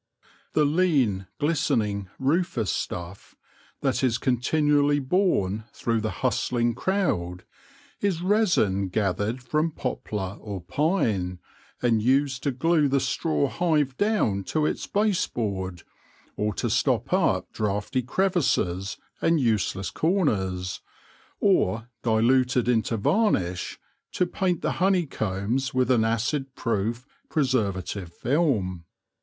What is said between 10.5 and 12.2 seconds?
pine, and